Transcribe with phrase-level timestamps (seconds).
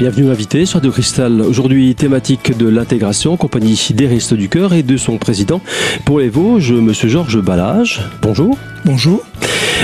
[0.00, 1.42] Bienvenue invité sur Radio Cristal.
[1.42, 5.60] Aujourd'hui, thématique de l'intégration, compagnie des du Cœur et de son président
[6.06, 8.00] pour les Vosges, Monsieur Georges Balage.
[8.22, 8.56] Bonjour.
[8.86, 9.22] Bonjour.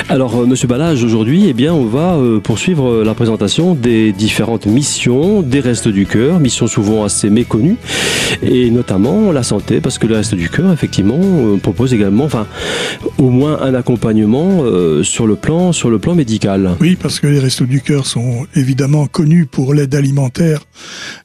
[0.09, 4.67] Alors, euh, Monsieur Balage, aujourd'hui, eh bien, on va euh, poursuivre la présentation des différentes
[4.67, 7.75] missions des Restes du Cœur, missions souvent assez méconnues,
[8.41, 12.47] et notamment la santé, parce que les Restes du Cœur, effectivement, euh, propose également, enfin,
[13.19, 14.63] au moins un accompagnement
[15.03, 16.71] sur le plan, sur le plan médical.
[16.81, 20.61] Oui, parce que les Restes du Cœur sont évidemment connus pour l'aide alimentaire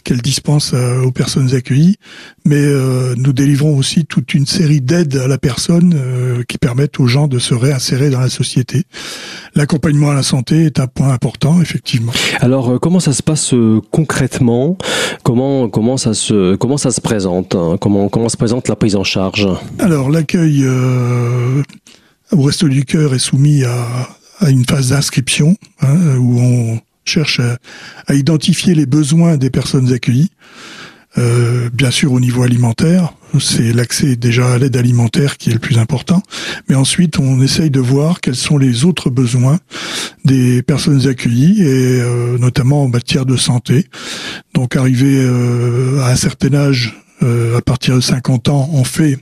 [0.03, 1.95] qu'elles dispensent aux personnes accueillies,
[2.45, 2.65] mais
[3.17, 5.95] nous délivrons aussi toute une série d'aides à la personne
[6.47, 8.83] qui permettent aux gens de se réinsérer dans la société.
[9.55, 12.13] L'accompagnement à la santé est un point important, effectivement.
[12.39, 14.77] Alors, euh, comment ça se passe euh, concrètement?
[15.23, 17.77] Comment comment ça se comment ça se présente hein?
[17.79, 19.47] Comment comment se présente la prise en charge?
[19.79, 21.63] Alors, l'accueil euh,
[22.31, 27.41] au Resto du Cœur est soumis à, à une phase d'inscription hein, où on cherche
[28.07, 30.31] à, identifier les besoins des personnes accueillies.
[31.17, 35.59] Euh, bien sûr au niveau alimentaire, c'est l'accès déjà à l'aide alimentaire qui est le
[35.59, 36.23] plus important,
[36.69, 39.59] mais ensuite on essaye de voir quels sont les autres besoins
[40.23, 43.88] des personnes accueillies et euh, notamment en matière de santé.
[44.53, 49.19] Donc arrivé euh, à un certain âge, à partir de 50 ans, on fait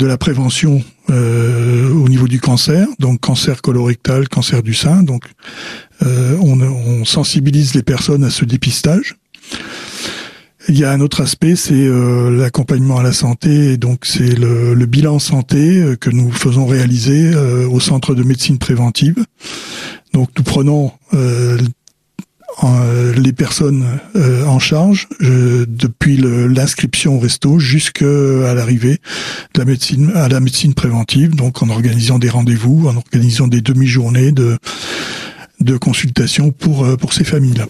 [0.00, 5.02] de la prévention au niveau du cancer, donc cancer colorectal, cancer du sein.
[5.02, 5.24] Donc
[6.02, 9.16] on, on sensibilise les personnes à ce dépistage.
[10.68, 13.76] Il y a un autre aspect, c'est euh, l'accompagnement à la santé.
[13.76, 18.58] donc c'est le, bilan santé euh, que nous faisons réaliser euh, au centre de médecine
[18.58, 19.16] préventive.
[20.12, 20.92] Donc nous prenons
[23.16, 23.84] les personnes
[24.46, 28.98] en charge depuis l'inscription au resto jusqu'à l'arrivée
[29.58, 31.34] à la médecine préventive.
[31.34, 34.58] Donc en organisant des rendez-vous, en organisant des demi-journées de
[35.60, 37.66] de consultation pour euh, pour ces familles-là.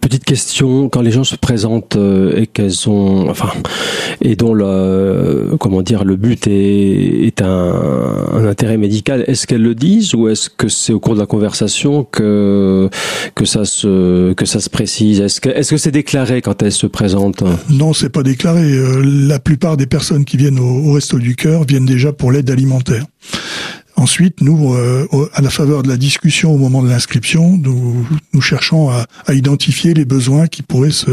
[0.00, 3.50] Petite question quand les gens se présentent euh, et qu'elles ont enfin
[4.20, 7.72] et dont le comment dire le but est, est un,
[8.32, 11.26] un intérêt médical, est-ce qu'elles le disent ou est-ce que c'est au cours de la
[11.26, 12.88] conversation que
[13.34, 15.20] que ça se que ça se précise?
[15.20, 17.44] Est-ce que est-ce que c'est déclaré quand elles se présentent?
[17.70, 18.72] Non, c'est pas déclaré.
[18.72, 22.32] Euh, la plupart des personnes qui viennent au, au Resto du Cœur viennent déjà pour
[22.32, 23.04] l'aide alimentaire.
[23.98, 28.90] Ensuite, nous, euh, à la faveur de la discussion au moment de l'inscription, nous, cherchons
[28.90, 31.10] à, à, identifier les besoins qui pourraient se,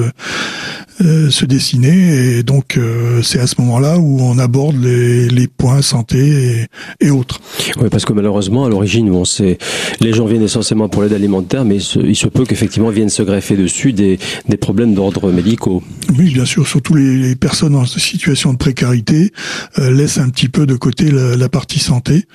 [1.01, 2.37] euh, se dessiner.
[2.37, 6.67] Et donc, euh, c'est à ce moment-là où on aborde les, les points santé
[6.99, 7.39] et, et, autres.
[7.81, 9.57] Oui, parce que malheureusement, à l'origine, bon, c'est
[9.99, 13.55] les gens viennent essentiellement pour l'aide alimentaire, mais il se peut qu'effectivement viennent se greffer
[13.55, 15.83] dessus des, des problèmes d'ordre médicaux.
[16.17, 19.31] Oui, bien sûr, surtout les, les, personnes en situation de précarité
[19.77, 22.25] laissent un petit peu de côté la, la partie santé.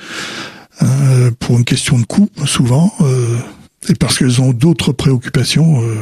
[0.83, 3.37] Euh, pour une question de coût, souvent, euh,
[3.91, 5.95] et parce qu'elles ont d'autres préoccupations euh,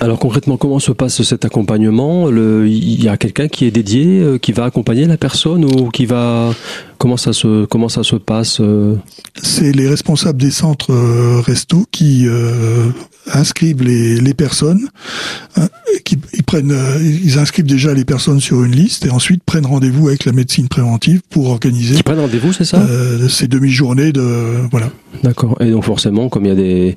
[0.00, 2.28] Alors concrètement, comment se passe cet accompagnement?
[2.30, 6.50] Il y a quelqu'un qui est dédié, qui va accompagner la personne ou qui va
[7.02, 8.60] comment ça se comment ça se passe
[9.42, 10.94] C'est les responsables des centres
[11.40, 12.26] resto qui
[13.32, 14.88] inscrivent les, les personnes,
[15.56, 15.68] hein,
[16.04, 19.64] qui, ils prennent, euh, ils inscrivent déjà les personnes sur une liste et ensuite prennent
[19.66, 21.94] rendez-vous avec la médecine préventive pour organiser.
[21.94, 22.78] Qui prennent rendez-vous, c'est ça?
[22.82, 24.24] euh, Ces demi-journées de
[24.72, 24.90] voilà.
[25.22, 25.56] D'accord.
[25.60, 26.96] Et donc forcément, comme il y a des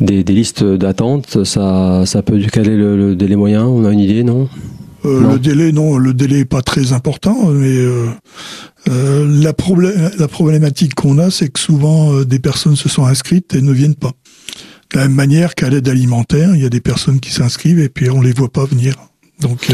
[0.00, 3.64] des, des listes d'attente, ça ça peut caler le, le délai moyen.
[3.64, 4.48] On a une idée, non?
[5.04, 8.06] Euh, le délai, non, le délai est pas très important, mais euh,
[8.88, 9.52] euh, la,
[10.18, 13.94] la problématique qu'on a, c'est que souvent des personnes se sont inscrites et ne viennent
[13.94, 14.12] pas.
[14.92, 17.88] De la même manière qu'à l'aide alimentaire, il y a des personnes qui s'inscrivent et
[17.88, 18.94] puis on les voit pas venir.
[19.40, 19.70] Donc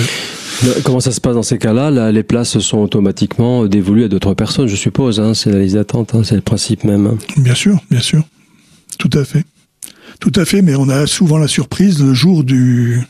[0.84, 2.10] Comment ça se passe dans ces cas-là?
[2.10, 5.20] Les places sont automatiquement dévolues à d'autres personnes, je suppose.
[5.20, 7.06] Hein c'est la liste d'attente, hein, c'est le principe même.
[7.06, 7.18] Hein.
[7.36, 8.22] Bien sûr, bien sûr.
[8.98, 9.44] Tout à fait.
[10.20, 13.02] Tout à fait, mais on a souvent la surprise le jour du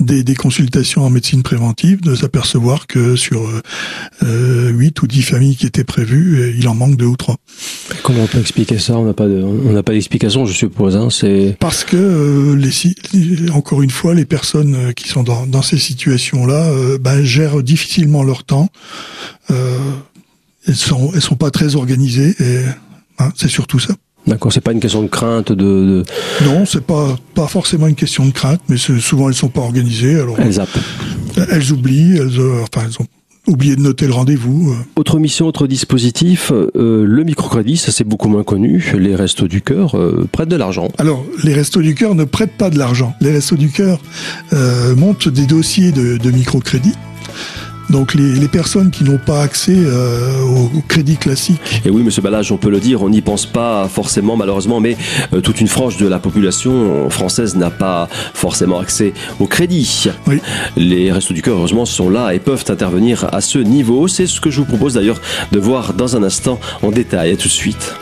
[0.00, 3.48] des, des consultations en médecine préventive de s'apercevoir que sur
[4.22, 7.36] euh, 8 ou 10 familles qui étaient prévues, il en manque deux ou trois.
[8.02, 8.96] Comment on peut expliquer ça?
[8.98, 10.96] On n'a pas de, on n'a pas d'explication, je suppose.
[10.96, 15.62] Hein, c'est parce que euh, les, encore une fois, les personnes qui sont dans, dans
[15.62, 18.68] ces situations-là euh, ben, gèrent difficilement leur temps.
[19.50, 19.78] Euh,
[20.66, 22.64] elles sont, elles sont pas très organisées et
[23.18, 23.94] hein, c'est surtout ça.
[24.26, 25.54] D'accord, c'est pas une question de crainte de.
[25.56, 26.04] de...
[26.44, 30.20] Non, c'est pas pas forcément une question de crainte, mais souvent elles sont pas organisées.
[30.20, 30.68] Alors elles zappent.
[31.50, 33.06] Elles oublient, elles, euh, enfin elles ont
[33.46, 34.72] oublié de noter le rendez-vous.
[34.72, 34.76] Euh.
[34.96, 38.92] Autre mission, autre dispositif, euh, le microcrédit, ça c'est beaucoup moins connu.
[38.98, 40.88] Les Restos du Cœur euh, prêtent de l'argent.
[40.98, 43.14] Alors, les Restos du Cœur ne prêtent pas de l'argent.
[43.20, 44.00] Les Restos du Cœur
[44.96, 46.94] montent des dossiers de, de microcrédit
[47.90, 51.82] Donc les, les personnes qui n'ont pas accès euh, au, au crédit classique.
[51.84, 54.96] Et oui, Monsieur Balage, on peut le dire, on n'y pense pas forcément malheureusement, mais
[55.32, 60.08] euh, toute une frange de la population française n'a pas forcément accès au crédit.
[60.26, 60.40] Oui.
[60.76, 64.08] Les Restos du Cœur, heureusement, sont là et peuvent intervenir à ce niveau.
[64.08, 65.20] C'est ce que je vous propose d'ailleurs
[65.52, 67.32] de voir dans un instant en détail.
[67.32, 67.94] À tout de suite.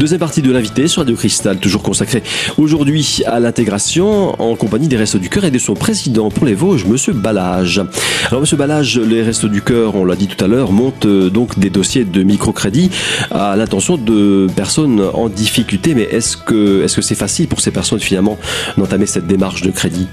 [0.00, 2.22] Deuxième partie de l'invité sur Radio Cristal, toujours consacrée
[2.56, 6.54] aujourd'hui à l'intégration en compagnie des Restos du Cœur et de son président pour les
[6.54, 7.82] Vosges, Monsieur Balage.
[8.28, 11.28] Alors Monsieur Balage, les Restos du Cœur, on l'a dit tout à l'heure, montent euh,
[11.28, 12.90] donc des dossiers de microcrédit
[13.30, 15.94] à l'intention de personnes en difficulté.
[15.94, 18.38] Mais est-ce que est-ce que c'est facile pour ces personnes finalement
[18.78, 20.06] d'entamer cette démarche de crédit?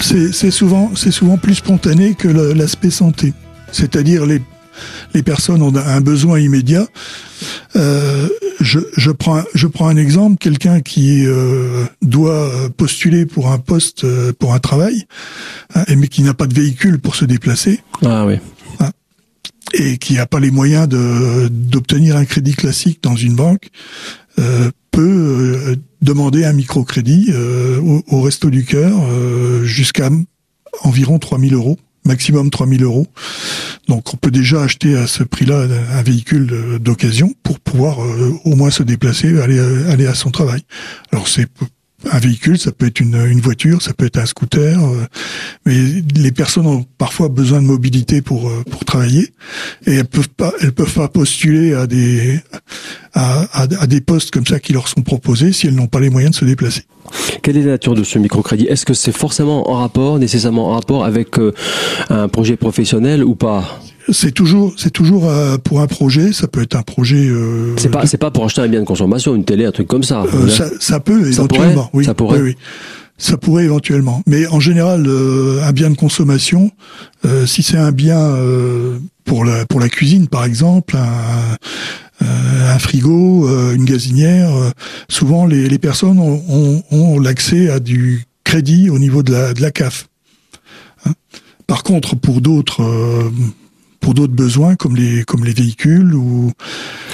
[0.00, 3.32] C'est souvent, c'est souvent plus spontané que l'aspect santé.
[3.70, 4.42] C'est-à-dire les
[5.14, 6.86] les personnes ont un besoin immédiat.
[7.76, 8.28] Euh,
[8.60, 14.04] je, je, prends, je prends un exemple, quelqu'un qui euh, doit postuler pour un poste,
[14.04, 15.06] euh, pour un travail,
[15.74, 17.80] hein, mais qui n'a pas de véhicule pour se déplacer.
[18.04, 18.38] Ah oui.
[18.80, 18.90] Hein,
[19.74, 23.68] et qui n'a pas les moyens de d'obtenir un crédit classique dans une banque,
[24.38, 28.94] euh, peut euh, demander un microcrédit au, au Resto du Cœur
[29.64, 30.10] jusqu'à
[30.82, 31.78] environ 3000 euros
[32.08, 33.06] maximum 3000 euros.
[33.88, 38.54] Donc on peut déjà acheter à ce prix-là un véhicule d'occasion pour pouvoir euh, au
[38.54, 39.58] moins se déplacer, aller,
[39.88, 40.62] aller à son travail.
[41.10, 41.48] Alors c'est
[42.10, 45.04] un véhicule, ça peut être une, voiture, ça peut être un scooter, euh,
[45.66, 45.74] mais
[46.14, 49.32] les personnes ont parfois besoin de mobilité pour euh, pour travailler
[49.86, 52.40] et elles peuvent pas elles peuvent pas postuler à des
[53.14, 56.36] à des postes comme ça qui leur sont proposés si elles n'ont pas les moyens
[56.36, 56.82] de se déplacer.
[57.42, 58.66] Quelle est la nature de ce microcrédit?
[58.66, 61.52] Est-ce que c'est forcément en rapport, nécessairement en rapport avec euh,
[62.10, 63.80] un projet professionnel ou pas?
[64.10, 66.32] C'est toujours, c'est toujours euh, pour un projet.
[66.32, 67.28] Ça peut être un projet.
[67.28, 69.72] Euh, c'est pas, de- c'est pas pour acheter un bien de consommation, une télé, un
[69.72, 70.22] truc comme ça.
[70.34, 71.84] euh, ça, ça peut Ça éventuellement.
[71.86, 72.56] pourrait oui, Ça pourrait oui, oui.
[73.20, 74.22] Ça pourrait éventuellement.
[74.26, 76.70] Mais en général, euh, un bien de consommation,
[77.24, 81.56] euh, si c'est un bien euh, pour la pour la cuisine, par exemple, un,
[82.20, 84.70] un frigo, une gazinière, euh,
[85.08, 89.52] souvent les, les personnes ont, ont, ont l'accès à du crédit au niveau de la
[89.52, 90.08] de la CAF.
[91.04, 91.12] Hein.
[91.66, 93.30] Par contre, pour d'autres euh,
[94.00, 96.52] pour d'autres besoins comme les comme les véhicules ou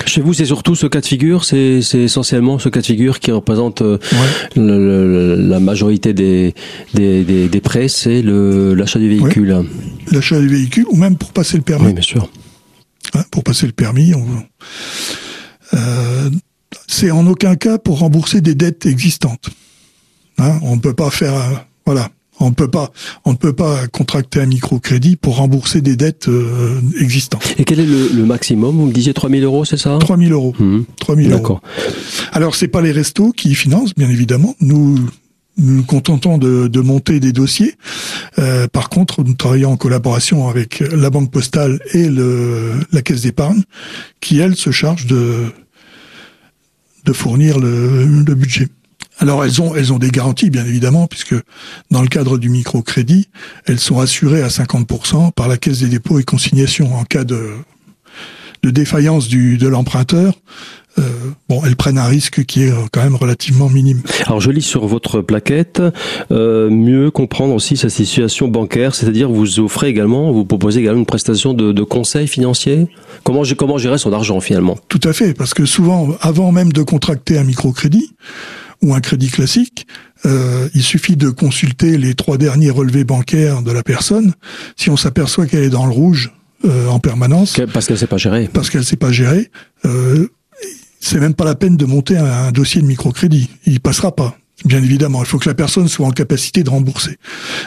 [0.06, 3.19] Chez vous, c'est surtout ce cas de figure, c'est, c'est essentiellement ce cas de figure
[3.20, 4.19] qui représente euh, ouais,
[4.56, 6.54] le- le- la majorité des,
[6.94, 9.64] des, des, des prêts, c'est le, l'achat du véhicule.
[10.12, 11.86] l'achat des véhicules ou même pour passer le permis.
[11.86, 12.28] Oui, bien sûr.
[13.14, 14.12] Hein, pour passer le permis.
[14.14, 14.26] On...
[15.75, 16.31] Euh,
[16.86, 19.48] c'est en aucun cas pour rembourser des dettes existantes.
[20.38, 22.10] Hein, on ne peut pas faire, un- voilà,
[22.40, 22.90] on ne peut pas,
[23.25, 27.54] on ne peut pas contracter un microcrédit pour rembourser des dettes euh, existantes.
[27.58, 28.76] Et quel est le, le maximum?
[28.76, 29.96] Vous me disiez 3000 euros, c'est ça?
[29.98, 30.54] 3000 euros.
[30.58, 30.84] Mhm.
[31.00, 31.38] 3000 euros.
[31.38, 31.62] D'accord.
[32.32, 34.54] Alors c'est pas les restos qui financent, bien évidemment.
[34.60, 34.98] Nous
[35.56, 37.75] nous nous contentons de, de monter des dossiers.
[38.40, 43.20] Euh, par contre, nous travaillons en collaboration avec la Banque Postale et le, la Caisse
[43.22, 43.62] d'épargne,
[44.20, 45.44] qui elles se chargent de
[47.04, 48.69] de fournir le, le budget.
[49.19, 51.34] Alors elles ont elles ont des garanties bien évidemment puisque
[51.90, 53.28] dans le cadre du microcrédit,
[53.66, 57.53] elles sont assurées à 50% par la Caisse des dépôts et consignations en cas de
[58.62, 60.34] de défaillance du de l'emprunteur.
[60.98, 61.03] Euh,
[61.48, 64.00] bon, elles prennent un risque qui est euh, quand même relativement minime.
[64.27, 65.82] Alors je lis sur votre plaquette,
[66.31, 71.06] euh, mieux comprendre aussi sa situation bancaire, c'est-à-dire vous offrez également, vous proposez également une
[71.06, 72.86] prestation de, de conseil financier.
[73.24, 74.79] Comment, comment gérer son argent finalement?
[74.88, 78.15] Tout à fait, parce que souvent, avant même de contracter un microcrédit
[78.84, 79.86] ou un crédit classique,
[80.26, 84.34] euh, il suffit de consulter les trois derniers relevés bancaires de la personne.
[84.76, 86.32] Si on s'aperçoit qu'elle est dans le rouge
[86.64, 88.48] euh, en permanence, Parce qu'elle ne sait pas gérer.
[88.53, 89.50] parce qu'elle sait pas gérer,
[89.84, 90.29] euh,
[91.00, 93.50] c'est même pas la peine de monter un, un dossier de microcrédit.
[93.67, 94.36] Il passera pas.
[94.64, 97.19] Bien évidemment, il faut que la personne soit en capacité de rembourser.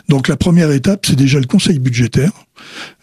[0.07, 2.31] Donc la première étape, c'est déjà le conseil budgétaire,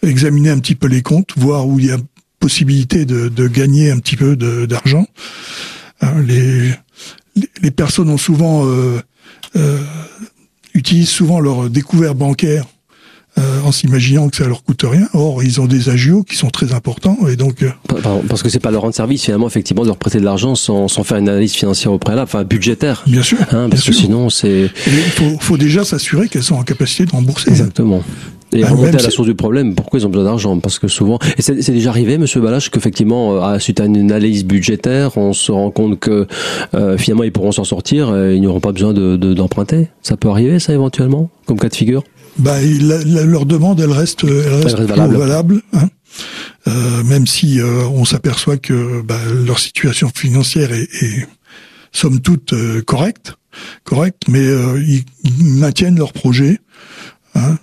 [0.03, 1.97] examiner un petit peu les comptes, voir où il y a
[2.39, 5.07] possibilité de, de gagner un petit peu d'argent.
[6.01, 6.73] Hein, les,
[7.61, 8.99] les- personnes ont souvent euh,
[9.55, 9.79] euh,
[10.73, 12.65] utilisent souvent leur découvert bancaire
[13.37, 15.09] euh, en s'imaginant que ça leur coûte rien.
[15.13, 17.69] Or, ils ont des agios qui sont très importants et donc euh,
[18.01, 20.55] pardon, Parce que c'est pas leur rendre service finalement, effectivement, de leur prêter de l'argent
[20.55, 23.03] sans, sans faire une analyse financière au préalable, enfin budgétaire.
[23.07, 24.01] bien sûr, Hein, bien parce que sûr.
[24.03, 27.49] sinon c'est il faut, faut déjà s'assurer qu'elles sont en capacité de rembourser.
[27.49, 28.01] exactement.
[28.55, 30.57] Et Ah, remonter à la source du problème, pourquoi ils ont besoin d'argent?
[30.59, 33.97] Parce que souvent, et c'est déjà arrivé, Monsieur Balache, qu'effectivement, euh, à- suite à une
[33.97, 36.25] analyse budgétaire, on se rend compte que
[36.73, 39.89] euh, finalement ils pourront s'en sortir, et ils n'auront pas besoin de- de- d'emprunter?
[40.01, 42.03] ça peut arriver, ça éventuellement, comme cas de figure?
[42.37, 45.61] bah, leur demande, elle reste, elle reste, valable.
[45.73, 45.87] hein.
[46.67, 51.27] euh, même si euh, on s'aperçoit que bah, leur situation financière est, est
[51.91, 53.35] somme toute euh, correcte,
[53.83, 55.03] correcte, mais euh, ils,
[55.59, 56.59] maintiennent leur projet.
[57.35, 57.57] Hein,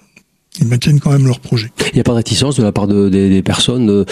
[0.61, 1.71] ils maintiennent quand même leur projet.
[1.93, 4.05] Il n'y a pas de réticence de la part de, des, des, personnes de,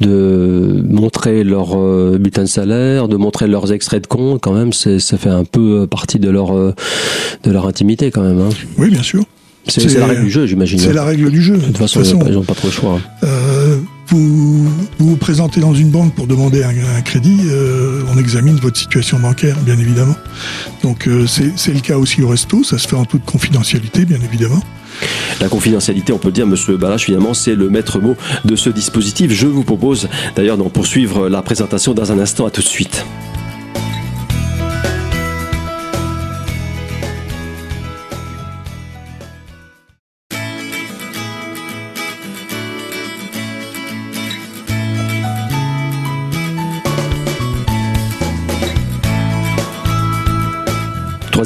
[0.00, 4.40] de, montrer leur euh, bulletin de salaire, de montrer leurs extraits de compte.
[4.40, 8.40] Quand même, ça fait un peu partie de leur de leur intimité quand même.
[8.40, 8.50] Hein.
[8.78, 9.24] Oui, bien sûr.
[9.68, 10.78] C'est la règle du jeu, j'imagine.
[10.78, 11.56] C'est la règle du jeu.
[11.56, 12.94] De toute façon, ils n'ont pas trop le choix.
[12.94, 13.00] Hein.
[13.24, 13.76] Euh,
[14.08, 18.56] vous, vous vous présentez dans une banque pour demander un, un crédit, euh, on examine
[18.56, 20.16] votre situation bancaire, bien évidemment.
[20.82, 24.18] Donc euh, c'est le cas aussi au resto, ça se fait en toute confidentialité, bien
[24.24, 24.60] évidemment.
[25.40, 29.32] La confidentialité, on peut dire, Monsieur Balache, finalement, c'est le maître mot de ce dispositif.
[29.32, 32.46] Je vous propose d'ailleurs d'en poursuivre la présentation dans un instant.
[32.46, 33.04] À tout de suite.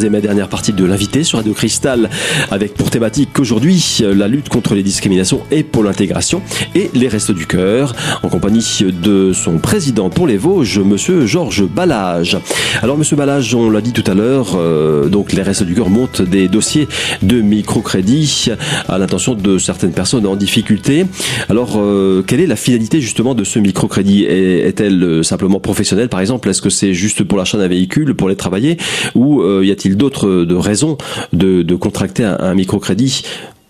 [0.02, 2.10] Troisième et dernière partie de l'invité sur Radio Cristal
[2.50, 6.42] avec pour thématique aujourd'hui la lutte contre les discriminations et pour l'intégration
[6.74, 7.94] et les Restos du Cœur
[8.24, 12.36] en compagnie de son président pour les Vosges, monsieur Georges Ballage.
[12.82, 15.88] Alors monsieur Ballage, on l'a dit tout à l'heure, euh, donc les Restos du Cœur
[15.88, 16.88] montent des dossiers
[17.22, 18.48] de microcrédit
[18.88, 21.06] à l'intention de certaines personnes en difficulté.
[21.48, 24.24] Alors euh, quelle est la finalité justement de ce microcrédit?
[24.24, 26.48] Est-elle simplement professionnelle par exemple?
[26.50, 28.78] Est-ce que c'est juste pour l'achat d'un véhicule, pour les travailler?
[29.14, 30.96] Ou euh, y a il d'autres de raisons
[31.32, 33.22] de, de contracter un, un microcrédit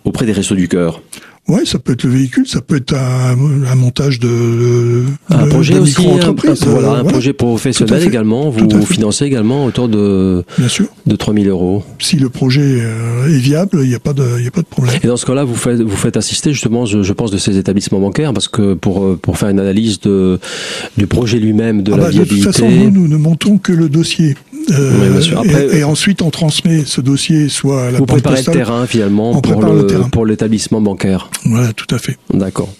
[0.05, 1.01] auprès des Restos du Cœur?
[1.49, 3.37] Ouais, ça peut être le véhicule, ça peut être un,
[3.67, 6.35] un montage de, un projet de aussi, un,
[6.67, 8.49] voilà, un projet professionnel également.
[8.49, 10.87] Vous, vous financez également autour de Bien sûr.
[11.05, 11.83] de 3000 euros.
[11.99, 12.85] Si le projet
[13.27, 14.95] est viable, il n'y a pas de il a pas de problème.
[15.03, 17.59] Et dans ce cas-là, vous faites vous faites assister justement, je, je, pense, de ces
[17.59, 20.39] établissements bancaires parce que pour pour faire une analyse de
[20.97, 22.37] du projet lui-même, de ah la bah, viabilité.
[22.39, 24.37] De toute façon, nous, nous ne montons que le dossier.
[24.71, 28.43] Euh, oui, Après, et, et, ensuite, on transmet ce dossier soit à la Vous préparez
[28.47, 31.31] le terrain finalement pour le, le pour l'établissement bancaire.
[31.45, 32.17] Voilà, tout à fait.
[32.33, 32.73] D'accord.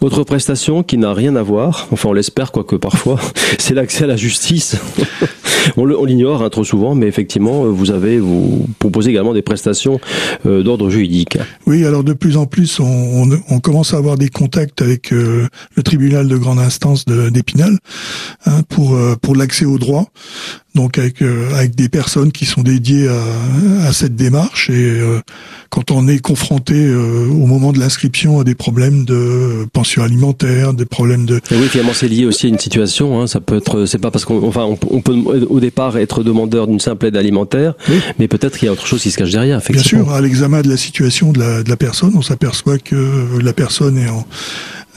[0.00, 3.18] Autre prestation qui n'a rien à voir, enfin on l'espère quoique parfois,
[3.58, 4.76] c'est l'accès à la justice.
[5.76, 10.00] on l'ignore hein, trop souvent, mais effectivement vous avez vous proposez également des prestations
[10.46, 11.38] euh, d'ordre juridique.
[11.66, 15.12] Oui, alors de plus en plus on, on, on commence à avoir des contacts avec
[15.12, 17.78] euh, le tribunal de grande instance d'Épinal
[18.46, 20.06] hein, pour euh, pour l'accès au droit
[20.78, 25.20] donc avec euh, avec des personnes qui sont dédiées à, à cette démarche et euh,
[25.70, 30.74] quand on est confronté euh, au moment de l'inscription à des problèmes de pension alimentaire,
[30.74, 33.56] des problèmes de et oui finalement c'est lié aussi à une situation hein, ça peut
[33.56, 35.14] être c'est pas parce qu'on enfin on, on, peut
[35.48, 38.00] au départ être demandeur d'une simple aide alimentaire oui.
[38.18, 40.62] mais peut-être qu'il y a autre chose qui se cache derrière Bien sûr à l'examen
[40.62, 44.26] de la situation de la de la personne on s'aperçoit que la personne est en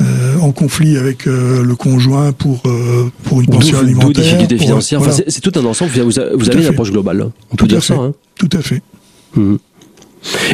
[0.02, 4.24] euh, en conflit avec euh, le conjoint pour euh, pour une pension alimentaire.
[4.24, 5.00] difficultés financières.
[5.00, 5.14] Voilà.
[5.14, 5.92] Enfin, c'est tout un ensemble.
[5.92, 7.30] Vous avez, vous avez une approche globale.
[7.52, 7.96] On peut tout dire ça.
[7.96, 8.14] Hein.
[8.36, 8.82] Tout à fait.
[9.36, 9.56] Mmh.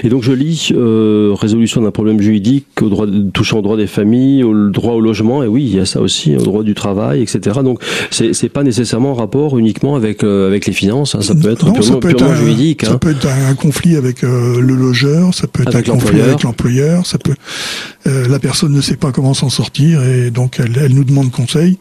[0.04, 3.88] Et donc je lis euh, résolution d'un problème juridique au droit touchant au droit des
[3.88, 6.74] familles, au droit au logement, et oui, il y a ça aussi, au droit du
[6.74, 7.60] travail, etc.
[7.64, 7.82] Donc
[8.12, 11.22] c'est c'est pas nécessairement en rapport uniquement avec euh, avec les finances, hein.
[11.22, 12.86] ça peut être non, purement, peut être purement un, juridique.
[12.86, 12.98] Ça hein.
[12.98, 16.44] peut être un, conflit avec euh, le logeur, ça peut être avec un conflit avec
[16.44, 17.36] l'employeur, ça peut
[18.08, 21.32] euh, la personne ne sait pas comment s'en sortir et donc elle, elle nous demande
[21.32, 21.78] conseil.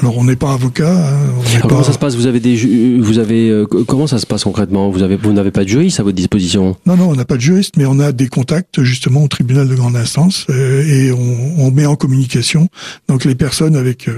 [0.00, 0.92] Alors on n'est pas avocat.
[0.92, 1.68] Hein, pas...
[1.68, 2.14] Comment ça se passe?
[2.14, 4.90] Vous avez des, vous avez, euh, comment ça se passe concrètement?
[4.90, 6.76] Vous avez, vous n'avez pas de juriste à votre disposition?
[6.86, 9.68] Non, non, on n'a pas de juriste, mais on a des contacts justement au tribunal
[9.68, 12.68] de grande instance euh, et on, on, met en communication
[13.08, 14.08] donc les personnes avec.
[14.08, 14.16] Euh,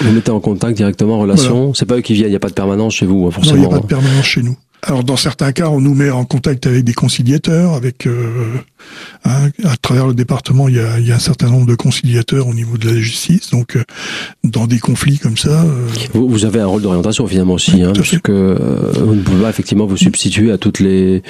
[0.00, 1.58] vous mettez en contact directement en relation.
[1.58, 1.72] Voilà.
[1.74, 2.28] C'est pas eux qui viennent.
[2.28, 3.56] Il n'y a pas de permanence chez vous, forcément.
[3.56, 4.56] Non, il n'y a pas de permanence chez nous.
[4.82, 8.54] Alors dans certains cas, on nous met en contact avec des conciliateurs, avec euh,
[9.24, 11.74] hein, à travers le département, il y, a, il y, a, un certain nombre de
[11.74, 13.50] conciliateurs au niveau de la justice.
[13.50, 13.84] Donc euh,
[14.42, 15.86] dans des conflits comme ça, euh...
[16.14, 19.22] vous, vous, avez un rôle d'orientation finalement aussi, oui, hein, parce que euh, vous ne
[19.22, 21.22] pouvez pas effectivement vous substituer à toutes les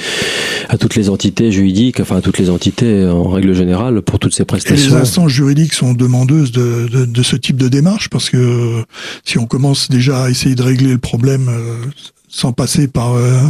[0.69, 4.35] à toutes les entités juridiques, enfin à toutes les entités en règle générale pour toutes
[4.35, 4.87] ces prestations.
[4.87, 8.85] Et les instances juridiques sont demandeuses de, de, de ce type de démarche parce que
[9.25, 11.75] si on commence déjà à essayer de régler le problème euh,
[12.31, 13.41] sans passer par, euh,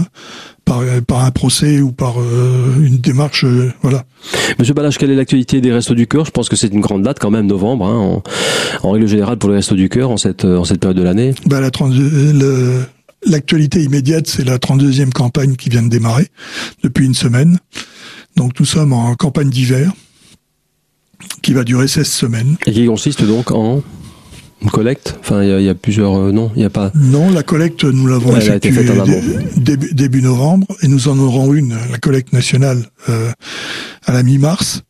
[0.65, 3.45] par, par un procès ou par euh, une démarche.
[3.45, 4.05] Euh, voilà.
[4.59, 6.25] Monsieur Balache, quelle est l'actualité des Restos du Cœur?
[6.25, 7.97] Je pense que c'est une grande date quand même, novembre, hein,
[8.83, 11.03] en, en, règle générale pour les Restos du Cœur en cette, en cette période de
[11.03, 11.35] l'année.
[11.47, 11.71] Bah, la
[13.27, 16.29] L'actualité immédiate, c'est la 32e campagne qui vient de démarrer
[16.83, 17.59] depuis une semaine.
[18.37, 19.93] Donc nous sommes en campagne d'hiver
[21.43, 22.57] qui va durer 16 semaines.
[22.67, 23.83] Et qui consiste donc en
[24.63, 26.15] Une collecte Enfin, il y, a plusieurs.
[26.17, 26.91] Euh, non, il n'y a pas.
[26.95, 28.85] Non, la collecte, nous l'avons effectuée
[29.57, 33.31] début, début, novembre et nous en aurons une, la collecte nationale, euh,
[34.07, 34.83] à la mi-mars.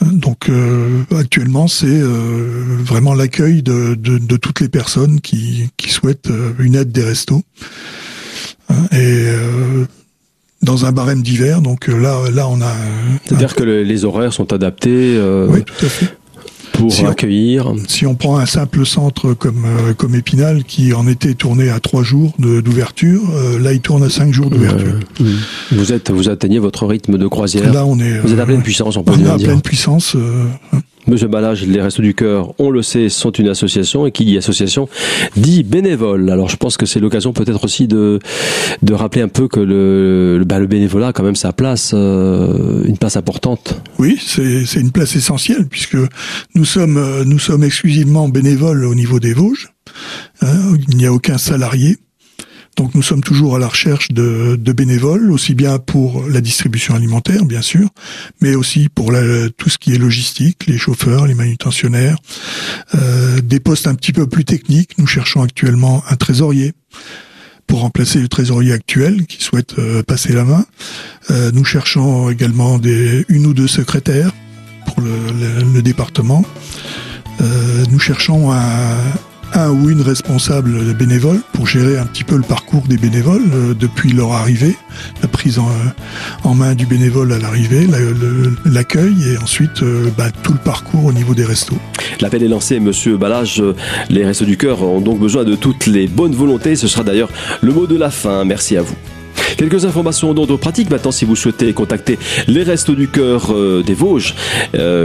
[0.00, 5.90] Donc euh, actuellement, c'est euh, vraiment l'accueil de, de, de, toutes les personnes qui, qui
[5.90, 7.42] souhaitent une aide des restos.
[8.70, 9.26] Hein, et
[10.62, 11.60] dans un barème d'hiver.
[11.60, 12.72] Donc là, là, on a.
[13.26, 15.20] C'est-à-dire que les horaires sont adaptés.
[15.48, 16.23] oui, tout à fait
[16.74, 17.68] pour si accueillir.
[17.68, 21.70] On, si on prend un simple centre comme euh, comme Épinal qui en était tourné
[21.70, 25.00] à trois jours d'ouverture, euh, là il tourne à cinq jours d'ouverture.
[25.72, 27.72] vous êtes vous atteignez votre rythme de croisière.
[27.72, 28.18] Là on est.
[28.18, 29.32] Vous êtes à pleine puissance, on peut dire.
[29.32, 30.16] à pleine puissance.
[31.06, 34.38] Monsieur Balage, les Restos du Cœur, on le sait, sont une association et qui dit
[34.38, 34.88] association
[35.36, 36.30] dit bénévole.
[36.30, 38.18] Alors je pense que c'est l'occasion peut-être aussi de,
[38.82, 42.82] de rappeler un peu que le, le, bah, bénévolat a quand même sa place, euh,
[42.84, 43.80] une place importante.
[43.98, 45.98] Oui, c'est une place essentielle puisque
[46.54, 49.72] nous sommes, euh, nous sommes exclusivement bénévoles au niveau des Vosges.
[50.40, 51.98] Hein, il n'y a aucun salarié.
[52.76, 56.94] Donc nous sommes toujours à la recherche de, de, bénévoles, aussi bien pour la distribution
[56.94, 57.88] alimentaire, bien sûr,
[58.40, 62.16] mais aussi pour la, tout ce qui est logistique, les chauffeurs, les manutentionnaires,
[62.94, 64.98] euh, des postes un petit peu plus techniques.
[64.98, 66.72] Nous cherchons actuellement un trésorier
[67.66, 70.66] pour remplacer le trésorier actuel qui souhaite euh, passer la main.
[71.30, 74.32] Euh, nous cherchons également des, une ou deux secrétaires
[74.86, 76.44] pour le, le, le département.
[77.40, 78.98] Euh, nous cherchons un,
[79.54, 83.74] un ou une responsable bénévole pour gérer un petit peu le parcours des bénévoles euh,
[83.74, 84.76] depuis leur arrivée,
[85.22, 85.68] la prise en,
[86.42, 87.86] en main du bénévole à l'arrivée,
[88.64, 91.78] l'accueil et ensuite euh, bah, tout le parcours au niveau des restos.
[92.20, 93.62] L'appel est lancé, Monsieur Balage.
[94.08, 96.76] Les Restos du Cœur ont donc besoin de toutes les bonnes volontés.
[96.76, 97.30] Ce sera d'ailleurs
[97.60, 98.44] le mot de la fin.
[98.44, 98.96] Merci à vous.
[99.56, 103.94] Quelques informations d'ordre pratique maintenant si vous souhaitez contacter les Restos du Cœur euh, des
[103.94, 104.34] Vosges,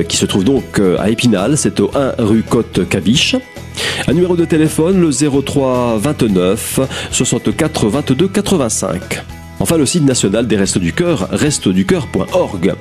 [0.07, 3.35] qui se trouvent donc à Épinal, c'est au 1 rue Côte-Cabiche.
[4.07, 6.79] Un numéro de téléphone, le 03 29
[7.11, 9.23] 64 22 85.
[9.59, 12.73] Enfin, le site national des Restos du Cœur, restosducoeur.org.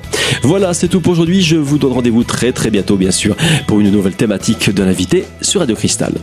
[0.43, 1.41] Voilà, c'est tout pour aujourd'hui.
[1.41, 3.35] Je vous donne rendez-vous très très bientôt, bien sûr,
[3.67, 6.13] pour une nouvelle thématique de l'invité sur Radio Cristal.